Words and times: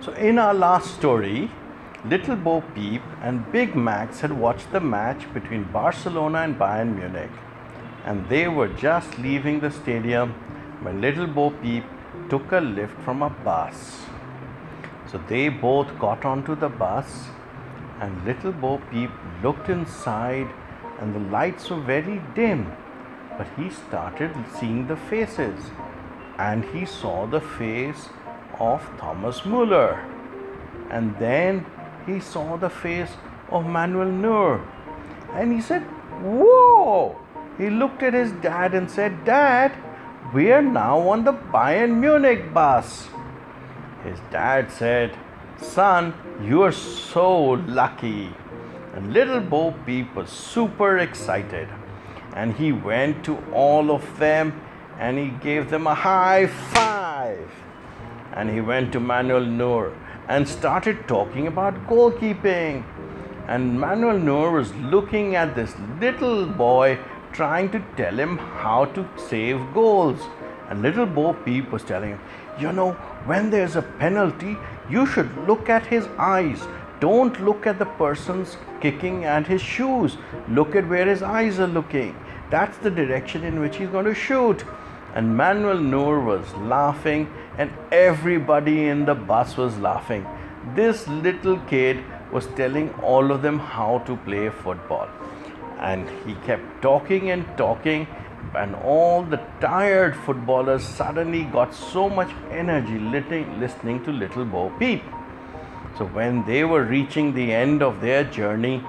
So, 0.00 0.12
in 0.12 0.38
our 0.38 0.54
last 0.54 0.94
story, 0.94 1.50
Little 2.04 2.36
Bo 2.36 2.60
Peep 2.72 3.02
and 3.20 3.50
Big 3.50 3.74
Max 3.74 4.20
had 4.20 4.32
watched 4.32 4.70
the 4.70 4.78
match 4.78 5.26
between 5.34 5.64
Barcelona 5.72 6.42
and 6.42 6.56
Bayern 6.56 6.94
Munich, 6.94 7.32
and 8.04 8.28
they 8.28 8.46
were 8.46 8.68
just 8.68 9.18
leaving 9.18 9.58
the 9.58 9.72
stadium 9.72 10.34
when 10.82 11.00
Little 11.00 11.26
Bo 11.26 11.50
Peep 11.50 11.82
took 12.30 12.52
a 12.52 12.60
lift 12.60 12.96
from 13.00 13.22
a 13.22 13.30
bus. 13.30 14.04
So 15.10 15.20
they 15.28 15.48
both 15.48 15.98
got 15.98 16.24
onto 16.24 16.54
the 16.54 16.68
bus, 16.68 17.24
and 18.00 18.24
Little 18.24 18.52
Bo 18.52 18.78
Peep 18.92 19.10
looked 19.42 19.68
inside, 19.68 20.46
and 21.00 21.12
the 21.12 21.30
lights 21.30 21.70
were 21.70 21.80
very 21.80 22.22
dim. 22.36 22.70
But 23.36 23.48
he 23.56 23.68
started 23.68 24.30
seeing 24.60 24.86
the 24.86 24.96
faces, 24.96 25.72
and 26.38 26.64
he 26.66 26.86
saw 26.86 27.26
the 27.26 27.40
face 27.40 28.10
of 28.58 28.82
Thomas 28.98 29.44
Muller. 29.44 30.04
And 30.90 31.16
then 31.18 31.66
he 32.06 32.20
saw 32.20 32.56
the 32.56 32.70
face 32.70 33.10
of 33.50 33.66
Manuel 33.66 34.10
Neuer. 34.10 34.66
And 35.32 35.52
he 35.52 35.60
said, 35.60 35.82
Whoa! 36.22 37.16
He 37.58 37.70
looked 37.70 38.02
at 38.02 38.14
his 38.14 38.32
dad 38.32 38.74
and 38.74 38.90
said, 38.90 39.24
Dad, 39.24 39.72
we 40.32 40.52
are 40.52 40.62
now 40.62 41.08
on 41.08 41.24
the 41.24 41.32
Bayern 41.32 41.96
Munich 42.00 42.52
bus. 42.54 43.08
His 44.04 44.18
dad 44.30 44.70
said, 44.70 45.16
Son, 45.60 46.14
you 46.42 46.62
are 46.62 46.72
so 46.72 47.50
lucky. 47.50 48.32
And 48.94 49.12
little 49.12 49.40
Bo 49.40 49.72
Peep 49.84 50.14
was 50.14 50.30
super 50.30 50.98
excited. 50.98 51.68
And 52.34 52.54
he 52.54 52.72
went 52.72 53.24
to 53.24 53.38
all 53.52 53.90
of 53.90 54.18
them 54.18 54.60
and 54.98 55.18
he 55.18 55.28
gave 55.28 55.70
them 55.70 55.86
a 55.86 55.94
high 55.94 56.46
five. 56.46 57.50
And 58.38 58.48
he 58.48 58.60
went 58.60 58.92
to 58.92 59.00
Manuel 59.00 59.44
Neuer 59.44 59.92
and 60.28 60.48
started 60.48 61.06
talking 61.08 61.48
about 61.48 61.74
goalkeeping. 61.88 62.84
And 63.48 63.80
Manuel 63.80 64.18
Neuer 64.18 64.52
was 64.52 64.72
looking 64.76 65.34
at 65.34 65.56
this 65.56 65.74
little 66.00 66.46
boy 66.46 66.98
trying 67.32 67.70
to 67.72 67.84
tell 67.96 68.16
him 68.18 68.38
how 68.38 68.84
to 68.96 69.08
save 69.16 69.58
goals. 69.74 70.20
And 70.70 70.82
little 70.82 71.04
Bo 71.04 71.32
Peep 71.32 71.72
was 71.72 71.82
telling 71.82 72.10
him, 72.10 72.20
you 72.60 72.72
know, 72.72 72.92
when 73.26 73.50
there's 73.50 73.74
a 73.74 73.82
penalty, 73.82 74.56
you 74.88 75.04
should 75.06 75.36
look 75.48 75.68
at 75.68 75.86
his 75.86 76.06
eyes. 76.16 76.62
Don't 77.00 77.44
look 77.44 77.66
at 77.66 77.80
the 77.80 77.86
person's 77.86 78.56
kicking 78.80 79.24
at 79.24 79.48
his 79.48 79.60
shoes. 79.60 80.16
Look 80.48 80.76
at 80.76 80.88
where 80.88 81.06
his 81.06 81.22
eyes 81.22 81.58
are 81.58 81.66
looking. 81.66 82.14
That's 82.50 82.78
the 82.78 82.90
direction 82.90 83.44
in 83.44 83.60
which 83.60 83.76
he's 83.76 83.88
going 83.88 84.04
to 84.04 84.14
shoot. 84.14 84.64
And 85.14 85.36
Manuel 85.36 85.78
Neuer 85.78 86.20
was 86.20 86.52
laughing, 86.54 87.32
and 87.56 87.70
everybody 87.90 88.88
in 88.88 89.04
the 89.04 89.14
bus 89.14 89.56
was 89.56 89.78
laughing. 89.78 90.26
This 90.74 91.08
little 91.08 91.58
kid 91.60 92.04
was 92.30 92.46
telling 92.56 92.92
all 93.00 93.30
of 93.30 93.42
them 93.42 93.58
how 93.58 93.98
to 94.06 94.16
play 94.16 94.50
football. 94.50 95.08
And 95.80 96.08
he 96.26 96.34
kept 96.46 96.82
talking 96.82 97.30
and 97.30 97.46
talking, 97.56 98.06
and 98.54 98.74
all 98.76 99.22
the 99.22 99.40
tired 99.60 100.16
footballers 100.16 100.84
suddenly 100.84 101.44
got 101.44 101.74
so 101.74 102.08
much 102.08 102.30
energy 102.50 102.98
listening 102.98 104.04
to 104.04 104.12
Little 104.12 104.44
Bo 104.44 104.70
Peep. 104.78 105.02
So, 105.96 106.04
when 106.06 106.44
they 106.44 106.64
were 106.64 106.84
reaching 106.84 107.34
the 107.34 107.52
end 107.52 107.82
of 107.82 108.00
their 108.00 108.24
journey, 108.24 108.84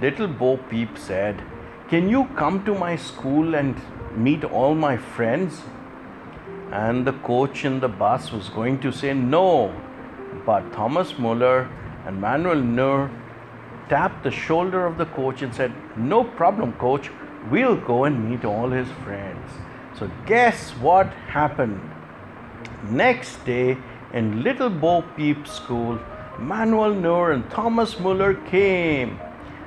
Little 0.00 0.28
Bo 0.28 0.56
Peep 0.56 0.98
said, 0.98 1.42
Can 1.88 2.08
you 2.08 2.24
come 2.36 2.64
to 2.64 2.74
my 2.74 2.96
school 2.96 3.54
and 3.54 3.76
meet 4.18 4.44
all 4.44 4.74
my 4.74 4.96
friends? 4.96 5.62
And 6.70 7.06
the 7.06 7.12
coach 7.12 7.64
in 7.64 7.80
the 7.80 7.88
bus 7.88 8.30
was 8.32 8.48
going 8.50 8.80
to 8.80 8.92
say 8.92 9.14
no, 9.14 9.74
but 10.44 10.72
Thomas 10.72 11.18
Muller 11.18 11.68
and 12.06 12.20
Manuel 12.20 12.60
Neuer 12.60 13.10
tapped 13.88 14.22
the 14.24 14.30
shoulder 14.30 14.84
of 14.84 14.98
the 14.98 15.06
coach 15.06 15.42
and 15.42 15.54
said, 15.54 15.72
No 15.96 16.24
problem, 16.24 16.74
coach, 16.74 17.10
we'll 17.50 17.76
go 17.76 18.04
and 18.04 18.28
meet 18.28 18.44
all 18.44 18.70
his 18.70 18.88
friends. 19.04 19.50
So, 19.98 20.10
guess 20.26 20.70
what 20.72 21.06
happened? 21.28 21.80
Next 22.90 23.44
day, 23.44 23.78
in 24.12 24.42
Little 24.42 24.70
Bo 24.70 25.02
Peep 25.16 25.46
School, 25.46 25.98
Manuel 26.38 26.94
Neuer 26.94 27.32
and 27.32 27.50
Thomas 27.50 27.98
Muller 27.98 28.34
came, 28.34 29.18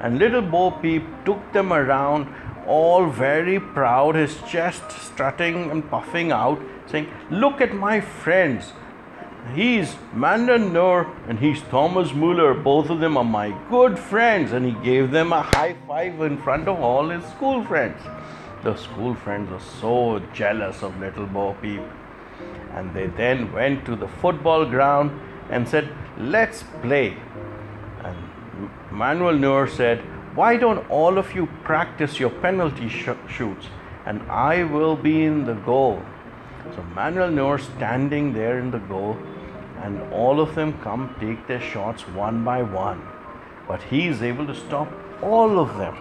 and 0.00 0.18
Little 0.18 0.42
Bo 0.42 0.70
Peep 0.70 1.04
took 1.24 1.52
them 1.52 1.72
around 1.72 2.26
all 2.66 3.06
very 3.06 3.60
proud, 3.60 4.14
his 4.14 4.40
chest 4.42 4.90
strutting 4.90 5.70
and 5.70 5.88
puffing 5.90 6.32
out, 6.32 6.60
saying, 6.86 7.08
Look 7.30 7.60
at 7.60 7.74
my 7.74 8.00
friends. 8.00 8.72
He's 9.52 9.94
Manuel 10.14 10.58
Neuer 10.58 11.12
and 11.28 11.38
he's 11.38 11.60
Thomas 11.62 12.14
Muller. 12.14 12.54
Both 12.54 12.88
of 12.88 13.00
them 13.00 13.18
are 13.18 13.24
my 13.24 13.54
good 13.68 13.98
friends. 13.98 14.52
And 14.52 14.64
he 14.64 14.72
gave 14.82 15.10
them 15.10 15.32
a 15.32 15.42
high 15.42 15.76
five 15.86 16.20
in 16.22 16.38
front 16.38 16.66
of 16.66 16.80
all 16.80 17.10
his 17.10 17.24
school 17.26 17.62
friends. 17.64 18.00
The 18.62 18.74
school 18.76 19.14
friends 19.14 19.50
were 19.50 19.60
so 19.80 20.22
jealous 20.32 20.82
of 20.82 20.98
little 20.98 21.26
Bo 21.26 21.54
Peep. 21.60 21.82
And 22.72 22.94
they 22.94 23.06
then 23.06 23.52
went 23.52 23.84
to 23.84 23.96
the 23.96 24.08
football 24.08 24.64
ground 24.64 25.20
and 25.50 25.68
said, 25.68 25.90
Let's 26.16 26.64
play. 26.80 27.16
And 28.02 28.70
Manuel 28.90 29.34
Neuer 29.34 29.68
said, 29.68 30.02
why 30.34 30.56
don't 30.56 30.90
all 30.90 31.16
of 31.16 31.32
you 31.32 31.46
practice 31.62 32.18
your 32.18 32.30
penalty 32.30 32.88
sh- 32.88 33.10
shoots 33.28 33.66
and 34.04 34.20
I 34.22 34.64
will 34.64 34.96
be 34.96 35.24
in 35.24 35.44
the 35.44 35.54
goal? 35.54 36.02
So 36.74 36.82
Manuel 36.94 37.30
Neuer 37.30 37.58
standing 37.58 38.32
there 38.32 38.58
in 38.58 38.70
the 38.72 38.80
goal 38.80 39.16
and 39.82 40.00
all 40.12 40.40
of 40.40 40.54
them 40.54 40.72
come 40.80 41.14
take 41.20 41.46
their 41.46 41.60
shots 41.60 42.02
one 42.08 42.42
by 42.42 42.62
one. 42.62 43.00
But 43.68 43.82
he 43.82 44.08
is 44.08 44.22
able 44.22 44.46
to 44.46 44.54
stop 44.54 44.88
all 45.22 45.60
of 45.60 45.76
them. 45.76 45.96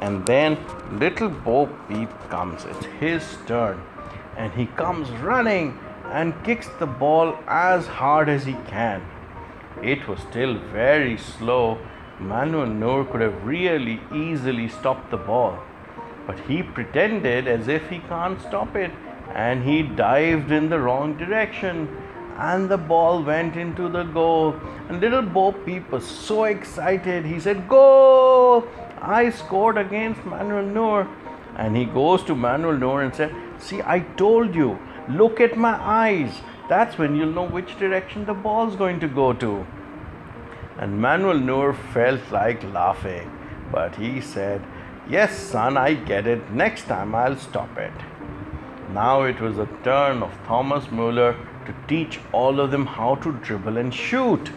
And 0.00 0.26
then 0.26 0.58
little 0.98 1.28
Bo 1.28 1.66
Peep 1.88 2.10
comes. 2.30 2.64
It's 2.64 2.86
his 3.00 3.36
turn. 3.46 3.80
And 4.36 4.52
he 4.54 4.66
comes 4.66 5.08
running 5.10 5.78
and 6.06 6.34
kicks 6.42 6.68
the 6.80 6.86
ball 6.86 7.38
as 7.46 7.86
hard 7.86 8.28
as 8.28 8.44
he 8.44 8.54
can. 8.66 9.02
It 9.82 10.08
was 10.08 10.18
still 10.20 10.54
very 10.54 11.16
slow 11.16 11.78
Manuel 12.22 12.66
Neuer 12.66 13.04
could 13.04 13.20
have 13.20 13.44
really 13.44 14.00
easily 14.14 14.68
stopped 14.68 15.10
the 15.10 15.16
ball, 15.16 15.58
but 16.26 16.38
he 16.40 16.62
pretended 16.62 17.48
as 17.48 17.68
if 17.68 17.88
he 17.88 17.98
can't 17.98 18.40
stop 18.40 18.76
it 18.76 18.92
and 19.34 19.64
he 19.64 19.82
dived 19.82 20.52
in 20.52 20.68
the 20.68 20.78
wrong 20.78 21.16
direction 21.16 21.88
and 22.38 22.68
the 22.68 22.78
ball 22.78 23.22
went 23.22 23.56
into 23.56 23.88
the 23.88 24.04
goal. 24.04 24.54
And 24.88 25.00
little 25.00 25.22
Bo 25.22 25.52
Peep 25.52 25.90
was 25.90 26.06
so 26.06 26.44
excited. 26.44 27.24
He 27.24 27.38
said, 27.38 27.68
Goal! 27.68 28.66
I 29.00 29.30
scored 29.30 29.76
against 29.76 30.24
Manuel 30.24 30.64
Neuer. 30.64 31.08
And 31.56 31.76
he 31.76 31.84
goes 31.84 32.24
to 32.24 32.34
Manuel 32.34 32.78
Neuer 32.78 33.02
and 33.02 33.14
said, 33.14 33.34
See, 33.58 33.82
I 33.82 34.00
told 34.00 34.54
you, 34.54 34.78
look 35.08 35.40
at 35.40 35.56
my 35.56 35.74
eyes. 35.74 36.40
That's 36.68 36.96
when 36.96 37.16
you'll 37.16 37.32
know 37.32 37.46
which 37.46 37.78
direction 37.78 38.24
the 38.24 38.34
ball's 38.34 38.76
going 38.76 39.00
to 39.00 39.08
go 39.08 39.32
to. 39.34 39.66
And 40.82 41.00
Manuel 41.00 41.38
Neuer 41.38 41.74
felt 41.74 42.32
like 42.32 42.64
laughing, 42.64 43.30
but 43.70 43.94
he 43.94 44.20
said, 44.20 44.60
Yes, 45.08 45.38
son, 45.38 45.76
I 45.76 45.94
get 45.94 46.26
it. 46.26 46.50
Next 46.50 46.86
time 46.86 47.14
I'll 47.14 47.36
stop 47.36 47.78
it. 47.78 47.92
Now 48.92 49.22
it 49.22 49.40
was 49.40 49.58
the 49.58 49.68
turn 49.84 50.24
of 50.24 50.32
Thomas 50.44 50.90
Muller 50.90 51.36
to 51.66 51.74
teach 51.86 52.18
all 52.32 52.58
of 52.58 52.72
them 52.72 52.84
how 52.84 53.14
to 53.26 53.30
dribble 53.30 53.76
and 53.76 53.94
shoot. 53.94 54.50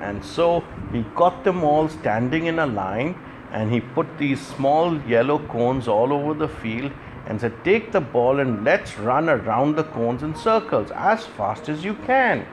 And 0.00 0.24
so 0.24 0.64
he 0.92 1.02
got 1.14 1.44
them 1.44 1.62
all 1.62 1.90
standing 1.90 2.46
in 2.46 2.58
a 2.58 2.66
line 2.66 3.14
and 3.52 3.70
he 3.70 3.80
put 3.80 4.16
these 4.16 4.40
small 4.40 4.98
yellow 5.02 5.40
cones 5.48 5.88
all 5.88 6.14
over 6.14 6.32
the 6.32 6.48
field 6.48 6.90
and 7.26 7.38
said, 7.38 7.52
Take 7.64 7.92
the 7.92 8.00
ball 8.00 8.40
and 8.40 8.64
let's 8.64 8.98
run 8.98 9.28
around 9.28 9.76
the 9.76 9.84
cones 9.84 10.22
in 10.22 10.34
circles 10.34 10.90
as 10.92 11.26
fast 11.26 11.68
as 11.68 11.84
you 11.84 11.96
can. 12.06 12.46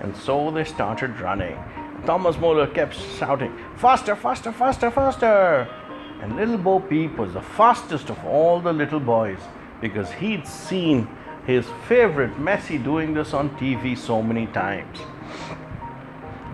And 0.00 0.16
so 0.16 0.50
they 0.50 0.64
started 0.64 1.20
running. 1.20 1.58
Thomas 2.06 2.38
Muller 2.38 2.66
kept 2.66 2.94
shouting, 3.18 3.52
Faster, 3.76 4.16
faster, 4.16 4.52
faster, 4.52 4.90
faster! 4.90 5.68
And 6.20 6.36
little 6.36 6.58
Bo 6.58 6.80
Peep 6.80 7.16
was 7.16 7.34
the 7.34 7.42
fastest 7.42 8.10
of 8.10 8.24
all 8.24 8.60
the 8.60 8.72
little 8.72 9.00
boys 9.00 9.38
because 9.80 10.10
he'd 10.12 10.46
seen 10.46 11.08
his 11.46 11.66
favorite 11.86 12.36
Messi 12.36 12.82
doing 12.82 13.14
this 13.14 13.32
on 13.32 13.50
TV 13.56 13.96
so 13.96 14.22
many 14.22 14.46
times. 14.48 14.98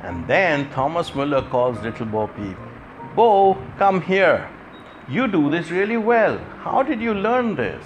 And 0.03 0.27
then 0.29 0.71
Thomas 0.71 1.15
Muller 1.15 1.43
calls 1.43 1.81
little 1.83 2.07
Bo 2.07 2.27
Peep, 2.27 2.57
Bo, 3.15 3.57
come 3.79 4.01
here. 4.01 4.51
You 5.09 5.29
do 5.29 5.49
this 5.49 5.71
really 5.71 5.97
well. 5.97 6.39
How 6.63 6.83
did 6.83 7.01
you 7.01 7.15
learn 7.15 7.55
this? 7.55 7.85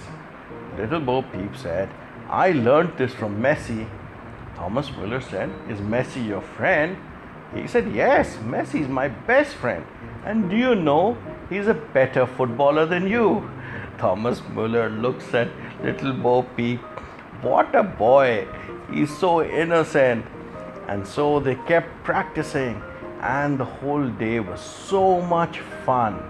Little 0.78 1.00
Bo 1.00 1.22
Peep 1.22 1.54
said, 1.54 1.90
I 2.30 2.52
learned 2.52 2.96
this 2.96 3.12
from 3.12 3.42
Messi. 3.42 3.86
Thomas 4.56 4.90
Muller 4.92 5.20
said, 5.20 5.50
Is 5.68 5.80
Messi 5.80 6.26
your 6.26 6.40
friend? 6.40 6.96
He 7.54 7.66
said, 7.66 7.92
Yes, 7.92 8.36
Messi 8.36 8.82
is 8.82 8.88
my 8.88 9.08
best 9.08 9.54
friend. 9.54 9.84
And 10.24 10.50
do 10.50 10.56
you 10.56 10.74
know, 10.74 11.16
he's 11.48 11.66
a 11.66 11.74
better 11.74 12.26
footballer 12.26 12.86
than 12.86 13.06
you. 13.08 13.50
Thomas 13.98 14.42
Muller 14.50 14.90
looks 14.90 15.32
at 15.34 15.48
little 15.82 16.12
Bo 16.12 16.42
Peep. 16.42 16.80
What 17.42 17.74
a 17.74 17.82
boy! 17.82 18.46
He's 18.92 19.16
so 19.16 19.42
innocent. 19.42 20.26
And 20.88 21.06
so 21.06 21.40
they 21.40 21.54
kept 21.54 21.88
practicing, 22.02 22.82
and 23.20 23.58
the 23.58 23.64
whole 23.64 24.08
day 24.08 24.40
was 24.40 24.60
so 24.60 25.20
much 25.20 25.60
fun. 25.84 26.22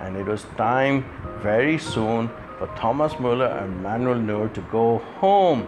And 0.00 0.16
it 0.16 0.26
was 0.26 0.44
time 0.56 1.04
very 1.42 1.78
soon 1.78 2.30
for 2.58 2.66
Thomas 2.76 3.18
Muller 3.18 3.46
and 3.46 3.82
Manuel 3.82 4.18
Neuer 4.18 4.48
to 4.50 4.60
go 4.70 4.98
home. 5.18 5.66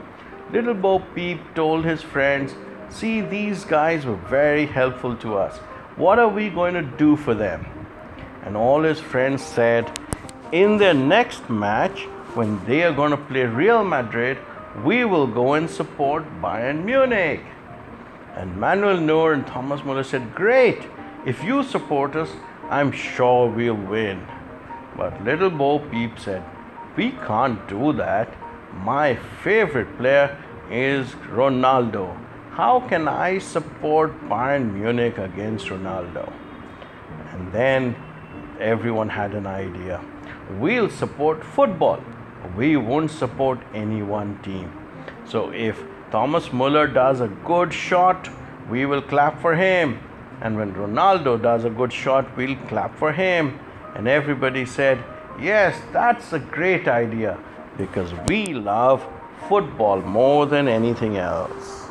Little 0.52 0.74
Bo 0.74 1.00
Peep 1.14 1.40
told 1.54 1.84
his 1.84 2.02
friends, 2.02 2.54
See, 2.88 3.20
these 3.20 3.64
guys 3.64 4.06
were 4.06 4.16
very 4.16 4.66
helpful 4.66 5.16
to 5.16 5.36
us. 5.36 5.58
What 5.96 6.18
are 6.18 6.28
we 6.28 6.50
going 6.50 6.74
to 6.74 6.82
do 6.82 7.16
for 7.16 7.34
them? 7.34 7.66
And 8.44 8.56
all 8.56 8.82
his 8.82 9.00
friends 9.00 9.42
said, 9.42 9.90
In 10.52 10.76
their 10.76 10.94
next 10.94 11.50
match, 11.50 12.02
when 12.34 12.64
they 12.66 12.82
are 12.84 12.92
going 12.92 13.10
to 13.10 13.16
play 13.16 13.44
Real 13.44 13.84
Madrid, 13.84 14.38
we 14.84 15.04
will 15.04 15.26
go 15.26 15.54
and 15.54 15.68
support 15.68 16.24
Bayern 16.40 16.84
Munich. 16.84 17.40
And 18.34 18.56
Manuel 18.56 18.98
Neuer 18.98 19.32
and 19.32 19.46
Thomas 19.46 19.84
Muller 19.84 20.04
said, 20.04 20.34
Great, 20.34 20.86
if 21.24 21.42
you 21.42 21.62
support 21.64 22.14
us, 22.14 22.30
I'm 22.68 22.92
sure 22.92 23.48
we'll 23.48 23.74
win. 23.74 24.26
But 24.96 25.24
little 25.24 25.50
Bo 25.50 25.78
Peep 25.78 26.18
said, 26.18 26.44
We 26.96 27.10
can't 27.10 27.66
do 27.68 27.92
that. 27.94 28.32
My 28.74 29.16
favorite 29.42 29.96
player 29.96 30.36
is 30.70 31.08
Ronaldo. 31.30 32.25
How 32.56 32.80
can 32.88 33.06
I 33.06 33.36
support 33.36 34.18
Bayern 34.30 34.72
Munich 34.72 35.18
against 35.18 35.66
Ronaldo? 35.66 36.32
And 37.32 37.52
then 37.52 37.94
everyone 38.58 39.10
had 39.10 39.34
an 39.34 39.46
idea. 39.46 40.00
We'll 40.58 40.88
support 40.88 41.44
football. 41.44 42.00
We 42.56 42.78
won't 42.78 43.10
support 43.10 43.60
any 43.74 44.02
one 44.02 44.38
team. 44.42 44.72
So 45.26 45.50
if 45.50 45.84
Thomas 46.10 46.50
Muller 46.50 46.86
does 46.86 47.20
a 47.20 47.28
good 47.44 47.74
shot, 47.74 48.30
we 48.70 48.86
will 48.86 49.02
clap 49.02 49.38
for 49.42 49.54
him. 49.54 50.00
And 50.40 50.56
when 50.56 50.72
Ronaldo 50.72 51.42
does 51.42 51.64
a 51.66 51.70
good 51.70 51.92
shot, 51.92 52.34
we'll 52.38 52.56
clap 52.68 52.98
for 52.98 53.12
him. 53.12 53.60
And 53.94 54.08
everybody 54.08 54.64
said, 54.64 55.04
Yes, 55.38 55.78
that's 55.92 56.32
a 56.32 56.38
great 56.38 56.88
idea 56.88 57.38
because 57.76 58.14
we 58.28 58.46
love 58.54 59.06
football 59.46 60.00
more 60.00 60.46
than 60.46 60.68
anything 60.68 61.18
else. 61.18 61.85